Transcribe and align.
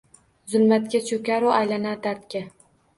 Zulmatga 0.53 1.03
cho’karu 1.11 1.55
aylanar 1.61 2.05
dardga. 2.11 2.47